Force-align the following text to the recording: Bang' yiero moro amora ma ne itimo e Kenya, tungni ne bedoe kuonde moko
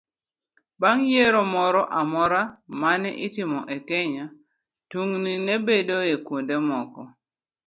Bang' 0.81 1.05
yiero 1.11 1.41
moro 1.53 1.81
amora 2.01 2.41
ma 2.79 2.91
ne 3.01 3.11
itimo 3.27 3.59
e 3.75 3.77
Kenya, 3.89 4.25
tungni 4.89 5.33
ne 5.45 5.55
bedoe 5.65 6.13
kuonde 6.25 6.55
moko 6.69 7.01